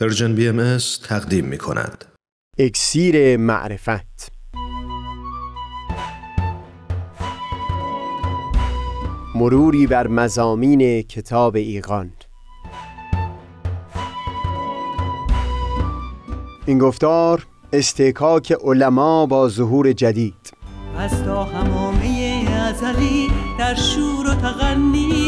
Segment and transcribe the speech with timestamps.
[0.00, 0.78] Persian BM
[1.08, 2.04] تقدیم می کند.
[2.58, 4.32] اکسیر معرفت.
[9.34, 12.12] مروری بر مضامین کتاب ایقان
[16.66, 20.52] این گفتار اصطکاک علما با ظهور جدید.
[20.98, 23.28] از تا حمامه ازلی
[23.58, 25.27] در شور و تغنیست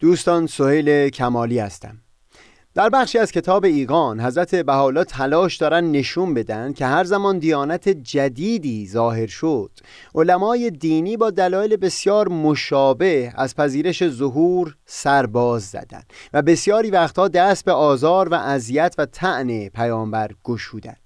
[0.00, 1.98] دوستان سهیل کمالی هستم.
[2.74, 7.88] در بخشی از کتاب ایقان حضرت بهاءالله تلاش دارن نشون بدن که هر زمان دیانت
[7.88, 9.70] جدیدی ظاهر شد
[10.14, 17.64] علمای دینی با دلایل بسیار مشابه از پذیرش ظهور سرباز زدن و بسیاری وقتها دست
[17.64, 20.96] به آزار و اذیت و طعن پیامبر گشودن.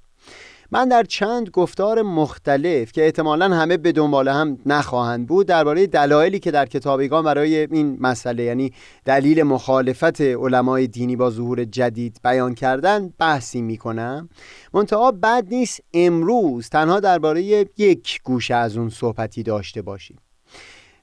[0.75, 6.39] من در چند گفتار مختلف که احتمالا همه به دنبال هم نخواهند بود درباره دلایلی
[6.39, 8.73] که در کتابیگان برای این مسئله یعنی
[9.05, 14.29] دلیل مخالفت علمای دینی با ظهور جدید بیان کردن بحثی می‌کنم.
[14.73, 20.19] منتها بد نیست امروز تنها درباره یک گوشه از اون صحبتی داشته باشیم.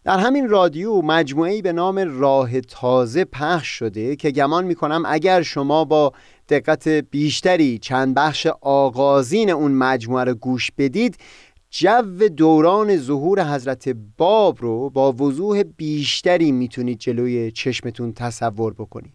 [0.04, 5.86] در همین رادیو مجموعه‌ای به نام راه تازه پخش شده که گمان می‌کنم اگر شما
[5.86, 6.14] با
[6.52, 11.18] دقت بیشتری چند بخش آغازین اون مجموعه رو گوش بدید
[11.70, 19.14] جو دوران ظهور حضرت باب رو با وضوح بیشتری می‌تونید جلوی چشمتون تصور بکنید.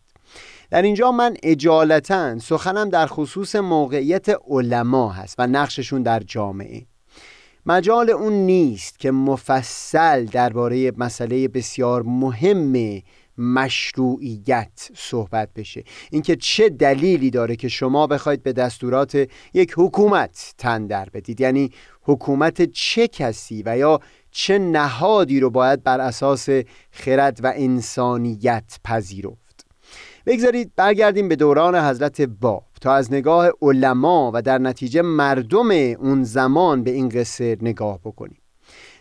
[0.71, 6.87] در اینجا من اجالتا سخنم در خصوص موقعیت علما هست و نقششون در جامعه.
[7.67, 13.03] مجال اون نیست که مفصل درباره مسئله بسیار مهم
[13.39, 15.85] مشروعیت صحبت بشه.
[16.11, 21.41] اینکه چه دلیلی داره که شما بخواید به دستورات یک حکومت تن در بدید.
[21.41, 21.71] یعنی
[22.03, 26.49] حکومت چه کسی و یا چه نهادی رو باید بر اساس
[26.91, 29.67] خرد و انسانیت پذیرفت.
[30.27, 32.67] بگذارید برگردیم به دوران حضرت باب.
[32.81, 38.39] تا از نگاه علما و در نتیجه مردم اون زمان به این قصه نگاه بکنیم.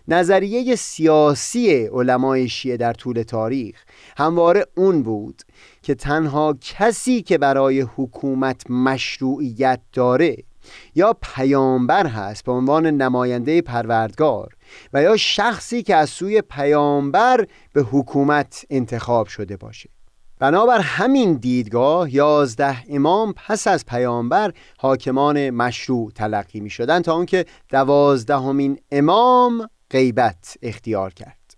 [0.08, 3.84] نظریه سیاسی علمای شیعه در طول تاریخ
[4.18, 5.42] همواره اون بود
[5.82, 10.38] که تنها کسی که برای حکومت مشروعیت داره
[10.96, 14.54] یا پیامبر هست به عنوان نماینده پروردگار
[14.94, 19.90] و یا شخصی که از سوی پیامبر به حکومت انتخاب شده باشه.
[20.40, 27.46] بنابر همین دیدگاه یازده امام پس از پیامبر حاکمان مشروع تلقی می شدن تا اونکه
[27.70, 31.56] دوازدهمین امام غیبت اختیار کرد.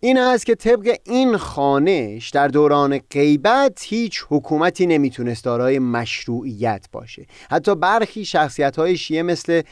[0.00, 7.26] این است که طبق این خانش در دوران غیبت هیچ حکومتی نمی‌تونست دارای مشروعیت باشه.
[7.50, 9.62] حتی برخی شخصیت های شیعه مثل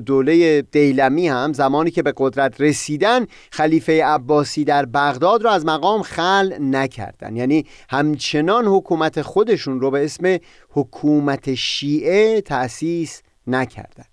[0.00, 6.02] دوله دیلمی هم زمانی که به قدرت رسیدن خلیفه عباسی در بغداد را از مقام
[6.02, 7.36] خل نکردن.
[7.36, 10.38] یعنی همچنان حکومت خودشون رو به اسم
[10.70, 14.04] حکومت شیعه تأسیس نکردن.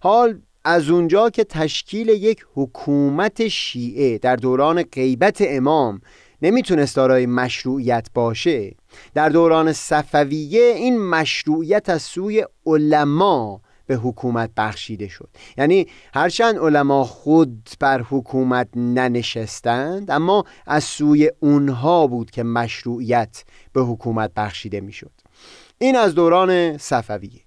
[0.00, 6.00] حال از اونجا که تشکیل یک حکومت شیعه در دوران غیبت امام
[6.42, 8.74] نمی‌تونست دارای مشروعیت باشه
[9.14, 15.28] در دوران صفویه این مشروعیت از سوی علما به حکومت بخشیده شد.
[15.58, 23.80] یعنی هرچند علما خود بر حکومت ننشستند اما از سوی اونها بود که مشروعیت به
[23.80, 25.12] حکومت بخشیده می‌شد.
[25.78, 27.40] این از دوران صفویه.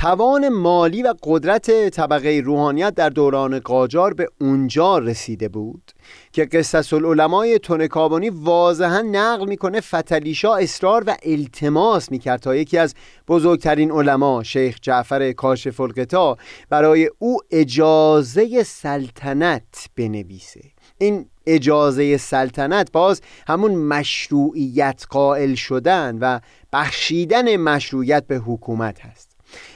[0.00, 5.92] توان مالی و قدرت طبقه روحانیت در دوران قاجار به اونجا رسیده بود
[6.32, 12.94] که قصص العلمای تونکابانی واضحا نقل می‌کنه فتلیشا اصرار و التماس می‌کرد تا یکی از
[13.28, 16.36] بزرگترین علما شیخ جعفر کاشف القطا
[16.68, 20.60] برای او اجازه سلطنت بنویسه.
[20.98, 26.40] این اجازه سلطنت باز همون مشروعیت قائل شدن و
[26.72, 29.29] بخشیدن مشروعیت به حکومت هست.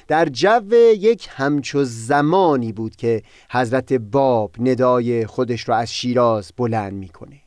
[0.08, 6.92] در جو یک همچو زمانی بود که حضرت باب ندای خودش را از شیراز بلند
[6.92, 7.40] می‌کنه.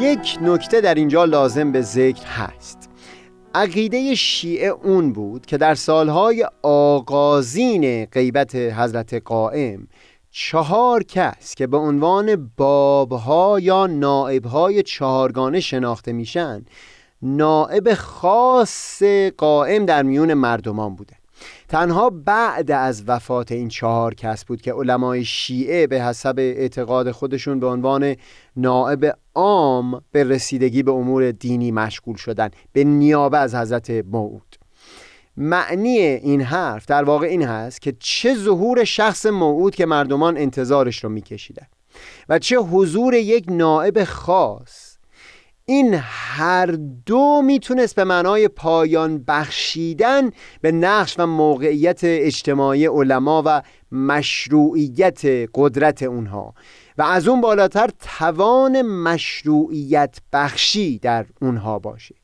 [0.00, 2.90] یک نکته در اینجا لازم به ذکر هست.
[3.54, 9.88] عقیده شیعه اون بود که در سالهای آغازین غیبت حضرت قائم
[10.30, 16.64] چهار کس که به عنوان بابها یا نائبهای چهارگانه شناخته میشن
[17.22, 19.02] نائب خاص
[19.36, 21.16] قائم در میون مردمان بوده.
[21.68, 27.60] تنها بعد از وفات این چهار کس بود که علمای شیعه به حسب اعتقاد خودشون
[27.60, 28.16] به عنوان
[28.56, 34.56] نائب عام به رسیدگی به امور دینی مشغول شدن به نیابه از حضرت موعود.
[35.36, 41.04] معنی این حرف در واقع این هست که چه ظهور شخص موعود که مردمان انتظارش
[41.04, 41.66] رو میکشیدن
[42.28, 44.83] و چه حضور یک نائب خاص
[45.66, 46.66] این هر
[47.06, 50.30] دو می‌تونست به معنای پایان بخشیدن
[50.60, 53.62] به نقش و موقعیت اجتماعی علما و
[53.92, 55.22] مشروعیت
[55.54, 56.54] قدرت اونها.
[56.98, 62.14] و از اون بالاتر توان مشروعیت بخشی در اونها باشه.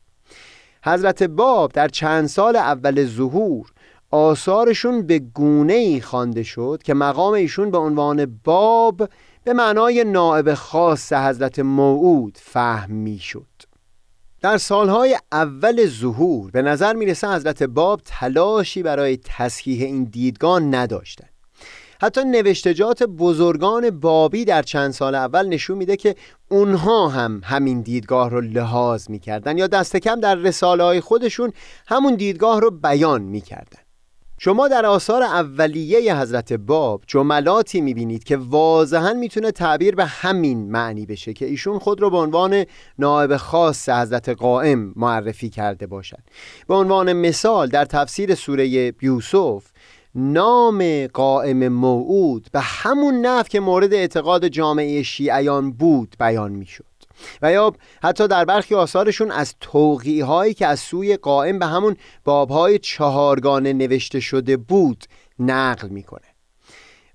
[0.85, 3.71] حضرت باب در چند سال اول ظهور
[4.11, 9.09] آثارشون به گونه ای خوانده شد که مقام ایشون به عنوان باب
[9.43, 13.45] به معنای نائب خاص حضرت موعود فهم می شد
[14.41, 21.29] در سالهای اول ظهور به نظر می‌رسه حضرت باب تلاشی برای تصحیح این دیدگاه نداشتند.
[22.01, 26.15] حتی نوشتجات بزرگان بابی در چند سال اول نشون میده که
[26.49, 31.53] اونها هم همین دیدگاه رو لحاظ می‌کردن یا دست کم در رساله های خودشون
[31.87, 33.80] همون دیدگاه رو بیان می‌کردن.
[34.43, 41.05] شما در آثار اولیه حضرت باب جملاتی می‌بینید که واضحا می‌تونه تعبیر به همین معنی
[41.05, 42.65] بشه که ایشون خود رو به عنوان
[42.99, 46.19] نائب خاص حضرت قائم معرفی کرده باشد.
[46.67, 49.63] به عنوان مثال در تفسیر سوره یوسف
[50.15, 56.90] نام قائم موعود به همون نف که مورد اعتقاد جامعه شیعیان بود بیان می‌شد.
[57.41, 57.73] و یا
[58.03, 63.73] حتی در برخی آثارشون از توقیه هایی که از سوی قائم به همون بابهای چهارگانه
[63.73, 65.05] نوشته شده بود
[65.39, 66.31] نقل می‌کنه.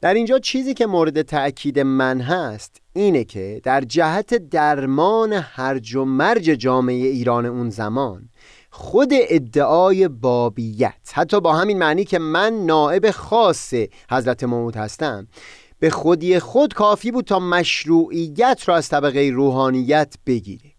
[0.01, 6.05] در اینجا چیزی که مورد تأکید من هست اینه که در جهت درمان هرج و
[6.05, 8.29] مرج جامعه ایران اون زمان
[8.71, 13.75] خود ادعای بابیت حتی با همین معنی که من نائب خاص
[14.11, 15.29] حضرت محمود هستم
[15.79, 20.71] به خودی خود کافی بود تا مشروعیت را از طبقه روحانیت بگیره.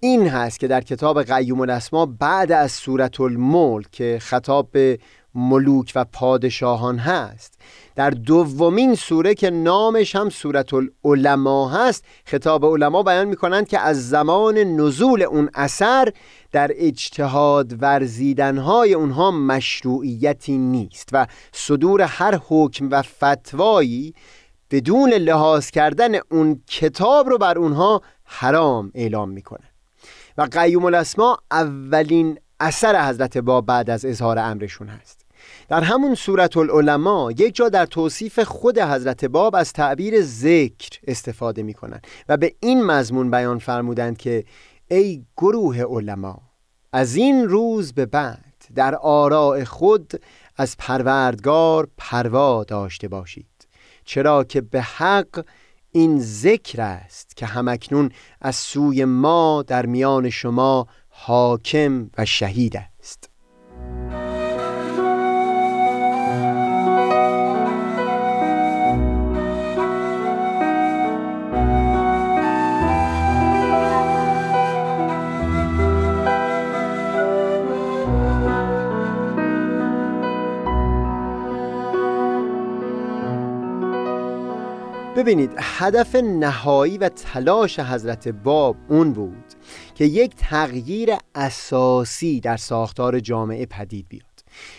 [0.00, 4.98] این هست که در کتاب قیوم الاسما بعد از صورت الملک که خطاب به
[5.34, 7.54] ملوک و پادشاهان هست.
[7.96, 13.78] در دومین سوره که نامش هم سورت العلماء هست خطاب علما بیان می کنند که
[13.78, 16.12] از زمان نزول اون اثر
[16.52, 24.14] در اجتهاد ورزیدنهای اونها مشروعیتی نیست و صدور هر حکم و فتوایی
[24.70, 29.70] بدون لحاظ کردن اون کتاب رو بر اونها حرام اعلام می‌کنه.
[30.38, 35.23] و قیوم الاسما اولین اثر حضرت با بعد از اظهار امرشون هست.
[35.68, 41.62] در همون صورت العلماء یک جا در توصیف خود حضرت باب از تعبیر ذکر استفاده
[41.62, 44.44] می کنند و به این مضمون بیان فرمودند که
[44.88, 46.42] ای گروه علما
[46.92, 50.20] از این روز به بعد در آراء خود
[50.56, 53.46] از پروردگار پروا داشته باشید
[54.04, 55.44] چرا که به حق
[55.92, 58.10] این ذکر است که همکنون
[58.40, 63.33] از سوی ما در میان شما حاکم و شهید است.
[85.24, 89.44] ببینید هدف نهایی و تلاش حضرت باب اون بود
[89.94, 94.24] که یک تغییر اساسی در ساختار جامعه پدید بیاد.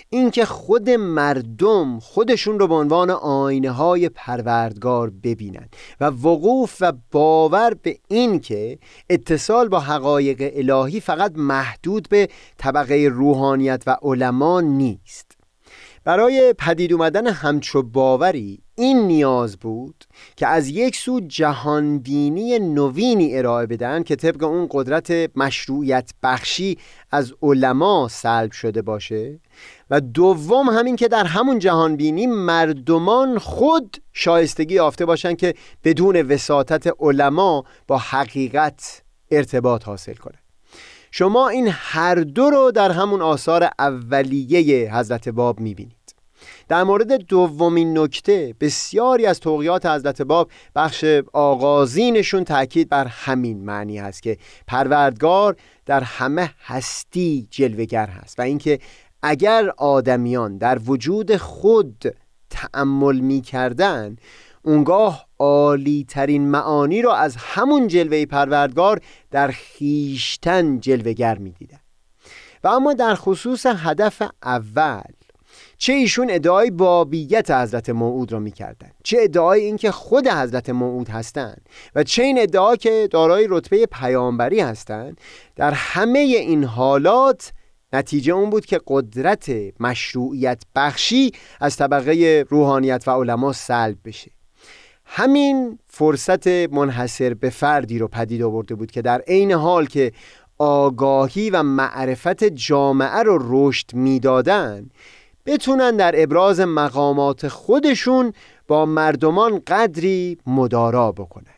[0.10, 7.74] اینکه خود مردم خودشون رو به عنوان آینه های پروردگار ببینند و وقوف و باور
[7.74, 15.35] به این که اتصال با حقایق الهی فقط محدود به طبقه روحانیت و علما نیست.
[16.06, 23.66] برای پدید اومدن همچو باوری این نیاز بود که از یک سو جهانبینی نوینی ارائه
[23.66, 26.78] بدن که طبق اون قدرت مشروعیت بخشی
[27.12, 29.40] از علما سلب شده باشه
[29.90, 36.94] و دوم همین که در همون جهانبینی مردمان خود شایستگی یافته باشن که بدون وساطت
[37.00, 40.38] علما با حقیقت ارتباط حاصل کنه
[41.12, 45.95] شما این هر دو رو در همون آثار اولیه حضرت باب می‌بینید.
[46.68, 53.98] در مورد دومین نکته بسیاری از توقیات حضرت باب بخش آغازینشون تاکید بر همین معنی
[53.98, 55.56] هست که پروردگار
[55.86, 58.80] در همه هستی جلوگر هست و اینکه
[59.22, 62.16] اگر آدمیان در وجود خود
[62.50, 64.16] تأمل می کردن
[64.64, 71.80] اونگاه عالی ترین معانی را از همون جلوه پروردگار در خیشتن جلوگر می دیدن.
[72.64, 75.02] و اما در خصوص هدف اول
[75.78, 81.70] چه ایشون ادعای بابیت حضرت موعود را می‌کردند چه ادعای اینکه خود حضرت موعود هستند
[81.96, 85.22] و چه این ادعا که دارای رتبه پیامبری هستند
[85.56, 87.52] در همه این حالات
[87.94, 94.32] نتیجه اون بود که قدرت مشروعیت بخشی از طبقه روحانیت و علما سلب بشه.
[95.06, 100.12] همین فرصت منحصر به فردی رو پدید آورده بود که در عین حال که
[100.58, 104.90] آگاهی و معرفت جامعه رو رشد می‌دادن
[105.46, 108.34] بتونن در ابراز مقامات خودشون
[108.68, 111.56] با مردمان قدری مدارا بکنند.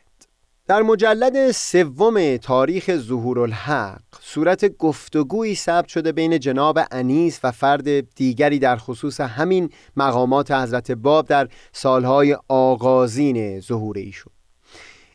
[0.67, 8.15] در مجلد سوم تاریخ ظهور الحق صورت گفتگویی ثبت شده بین جناب انیس و فرد
[8.15, 14.34] دیگری در خصوص همین مقامات حضرت باب در سالهای آغازین ظهور ایشون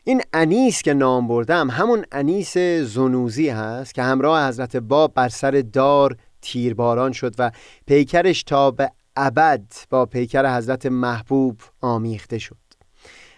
[0.03, 5.63] این انیس که نام بردم همون انیس زنوزی هست که همراه حضرت باب بر سر
[5.73, 7.51] دار تیرباران شد و
[7.87, 12.57] پیکرش تا به ابد با پیکر حضرت محبوب آمیخته شد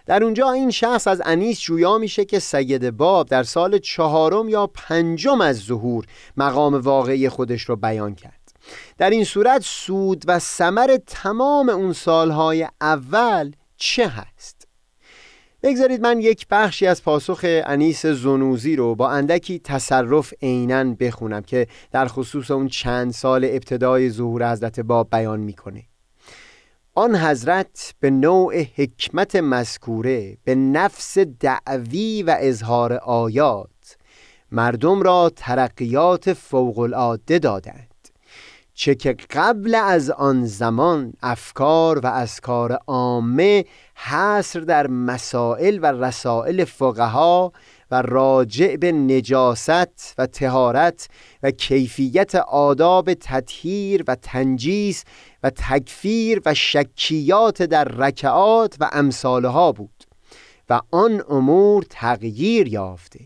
[0.05, 4.67] در اونجا این شخص از انیس جویا میشه که سید باب در سال چهارم یا
[4.67, 6.05] پنجم از ظهور
[6.37, 8.51] مقام واقعی خودش رو بیان کرد
[8.97, 14.54] در این صورت سود و ثمر تمام اون سالهای اول چه هست؟
[15.65, 21.67] بگذارید من یک بخشی از پاسخ انیس زنوزی رو با اندکی تصرف عینا بخونم که
[21.91, 25.83] در خصوص اون چند سال ابتدای ظهور حضرت باب بیان می‌کنه.
[26.95, 33.97] آن حضرت به نوع حکمت مذکوره به نفس دعوی و اظهار آیات
[34.51, 37.94] مردم را ترقیات فوق العاده دادند.
[38.77, 43.65] چه که قبل از آن زمان افکار و ازکار عامه
[43.95, 47.51] حصر در مسائل و رسائل فقها
[47.91, 51.07] و راجع به نجاست و تهارت
[51.43, 55.03] و کیفیت آداب تطهیر و تنجیس
[55.43, 60.03] و تکفیر و شکیات در رکعات و امثالها بود
[60.69, 63.19] و آن امور تغییر یافته.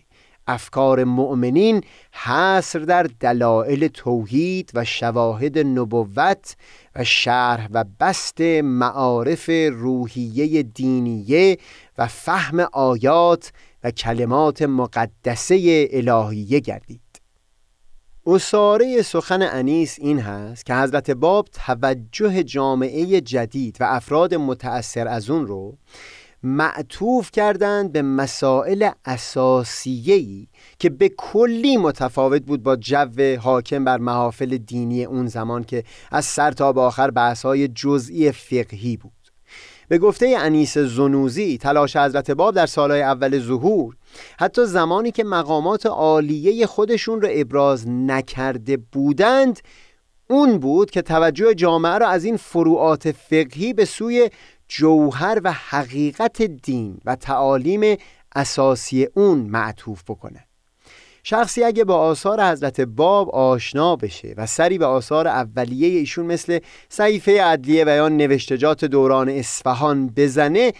[0.50, 6.56] افکار مؤمنین حصر در دلایل توحید و شواهد نبوت
[6.96, 11.58] و شرح و بست معارف روحیه دینیه
[11.98, 13.52] و فهم آیات
[13.84, 17.02] و کلمات مقدسه الهیه گردید.
[18.26, 25.30] اصاره سخن انیس این هست که حضرت باب توجه جامعه جدید و افراد متأثر از
[25.30, 25.78] اون رو
[26.44, 30.48] معطوف کردند به مسائل اساسیه‌ای
[30.80, 36.26] که به کلی متفاوت بود با جو حاکم بر محافل دینی اون زمان که از
[36.26, 39.12] سر تا به آخر بحث‌های جزئی فقهی بود.
[39.88, 43.96] به گفته انیس زنوزی تلاش حضرت باب در سالهای اول ظهور
[44.40, 49.60] حتی زمانی که مقامات عالیه خودشون را ابراز نکرده بودند
[50.30, 54.30] اون بود که توجه جامعه را از این فروعات فقهی به سوی
[54.70, 57.98] جوهر و حقیقت دین و تعالیم
[58.36, 60.46] اساسی اون معطوف بکنه.
[61.24, 66.60] شخصی اگه با آثار حضرت باب آشنا بشه و سری به آثار اولیه ایشون مثل
[66.90, 70.74] صحیفه عدلیه و یا نوشتجات دوران اصفهان بزنه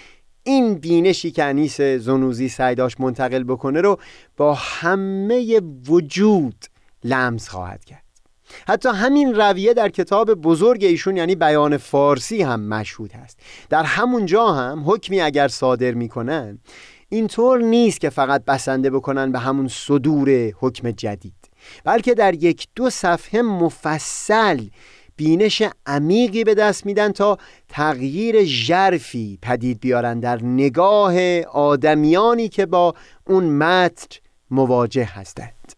[0.44, 4.00] این بینشی که انیس زنوزی سعی منتقل بکنه رو
[4.38, 6.66] با همه وجود
[7.04, 8.09] لمس خواهد کرد.
[8.68, 13.40] حتی همین رویه در کتاب بزرگ ایشون یعنی بیان فارسی هم مشهود هست.
[13.70, 16.60] در همون جا هم حکمی اگر صادر می‌کنن
[17.10, 21.50] اینطور نیست که فقط بسنده بکنن به همون صدور حکم جدید
[21.84, 24.68] بلکه در یک دو صفحه مفصل
[25.16, 27.38] بینش عمیقی به دست میدن تا
[27.70, 32.94] تغییر ژرفی پدید بیارن در نگاه آدمیانی که با
[33.28, 34.18] اون متن
[34.52, 35.74] مواجه هستند.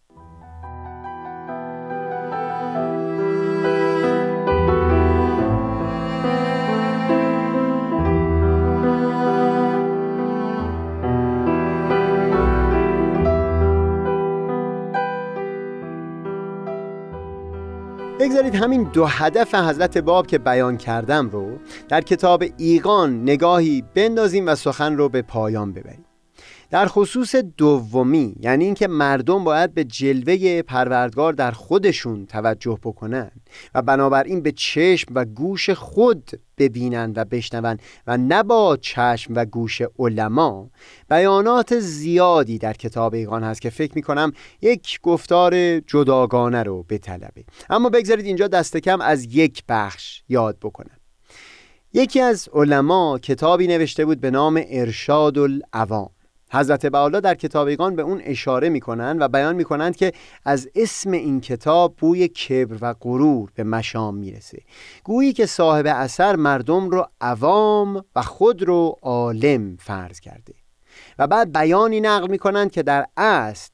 [18.22, 24.46] بگذارید همین دو هدف حضرت باب که بیان کردم رو در کتاب ایقان نگاهی بندازیم
[24.46, 26.04] و سخن رو به پایان ببریم.
[26.70, 33.30] در خصوص دومی یعنی اینکه مردم باید به جلوه پروردگار در خودشون توجه بکنن
[33.74, 36.30] و بنابراین به چشم و گوش خود
[36.62, 40.70] ببینند و بشنوند و نه با چشم و گوش علما.
[41.10, 47.44] بیانات زیادی در کتاب ایقان هست که فکر می کنم یک گفتار جداگانه رو بطلبه
[47.70, 50.96] اما بگذارید اینجا دست کم از یک بخش یاد بکنم.
[51.92, 56.10] یکی از علما کتابی نوشته بود به نام ارشاد العوام
[56.52, 60.12] حضرت بعالا در کتابیگان به اون اشاره می‌کنند و بیان می‌کنند که
[60.44, 64.62] از اسم این کتاب بوی کبر و غرور به مشام می‌رسه.
[65.04, 70.54] گویی که صاحب اثر مردم رو عوام و خود رو عالم فرض کرده.
[71.18, 73.70] و بعد بیانی نقل می‌کنند که در اصل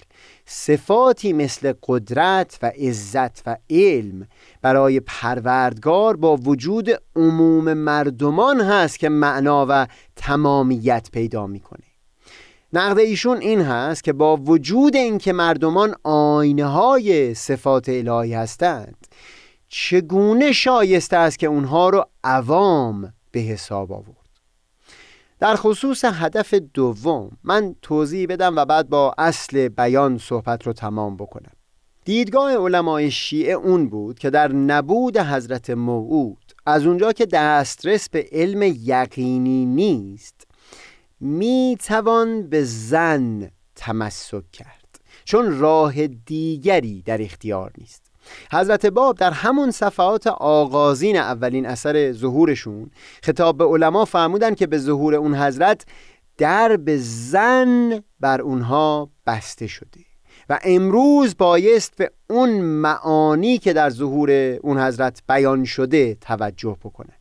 [0.47, 4.27] صفاتی مثل قدرت و عزت و علم
[4.63, 11.88] برای پروردگار با وجود عموم مردمان هست که معنا و تمامیت پیدا می‌کنه.
[12.73, 19.07] نقد ایشون این هست که با وجود اینکه مردمان آینه های صفات الهی هستند
[19.69, 24.29] چگونه شایسته است که اونها رو عوام به حساب آورد؟
[25.41, 31.17] در خصوص هدف دوم من توضیح بدم و بعد با اصل بیان صحبت رو تمام
[31.17, 31.53] بکنم.
[32.05, 38.29] دیدگاه علمای شیعه اون بود که در نبود حضرت موعود از اونجا که دسترس به
[38.33, 40.48] علم یقینی نیست
[41.21, 48.03] می توان به زن تمسک کرد چون راه دیگری در اختیار نیست.
[48.53, 52.91] حضرت باب در همون صفحات آغازین اولین اثر ظهورشون
[53.23, 55.85] خطاب به علما فرمودن که به ظهور اون حضرت
[56.39, 60.01] در به زن بر اونها بسته شده
[60.49, 64.31] و امروز بایست به اون معانی که در ظهور
[64.63, 67.18] اون حضرت بیان شده توجه بکنه.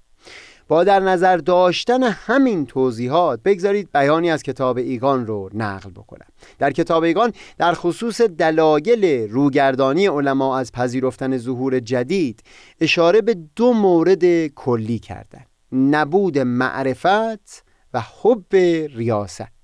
[0.67, 6.27] با در نظر داشتن همین توضیحات بگذارید بیانی از کتاب ایگان رو نقل بکنم.
[6.59, 12.43] در کتاب ایگان در خصوص دلایل روگردانی علما از پذیرفتن ظهور جدید
[12.81, 18.55] اشاره به دو مورد کلی کردن نبود معرفت و حب
[18.95, 19.56] ریاست.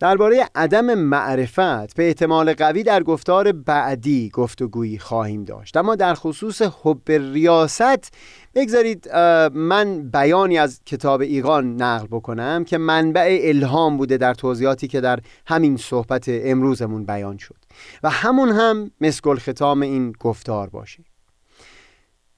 [0.00, 5.76] درباره عدم معرفت به احتمال قوی در گفتار بعدی گفتگویی خواهیم داشت.
[5.76, 8.14] اما در خصوص حب ریاست
[8.54, 9.08] بگذارید
[9.54, 15.20] من بیانی از کتاب ایقان نقل بکنم که منبع الهام بوده در توضیحاتی که در
[15.46, 17.56] همین صحبت امروزمون بیان شد.
[18.02, 21.04] و همون هم مسکل ختام این گفتار باشه.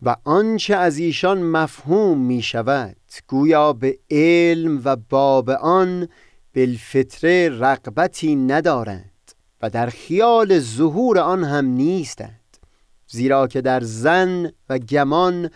[0.02, 2.96] و آنچه از ایشان مفهوم می شود
[3.28, 6.08] گویا به علم و باب آن
[6.54, 9.32] بالفطره رقبتی ندارند
[9.62, 12.56] و در خیال ظهور آن هم نیستند
[13.06, 15.50] زیرا که در زن و گمان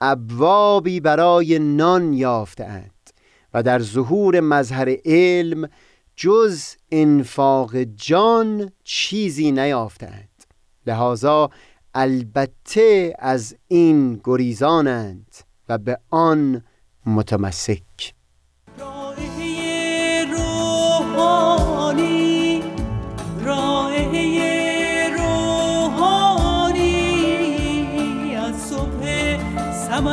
[0.00, 3.10] ابوابی برای نان یافتند
[3.54, 5.68] و در ظهور مظهر علم
[6.16, 10.44] جز انفاق جان چیزی نیافتند
[10.86, 11.50] لحاظا
[11.94, 15.34] البته از این گریزانند
[15.68, 16.64] و به آن
[17.06, 18.17] متمسک.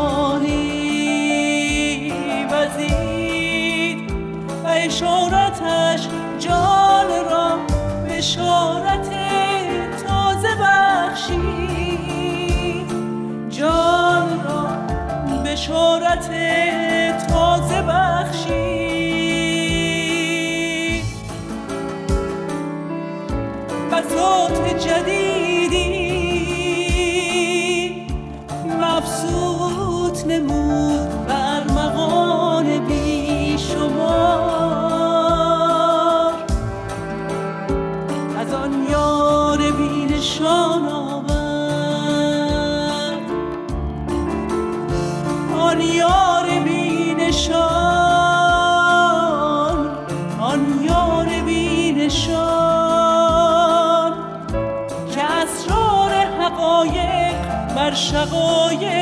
[57.94, 58.99] شقایق